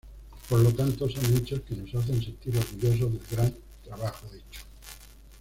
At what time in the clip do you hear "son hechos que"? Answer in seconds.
1.07-1.75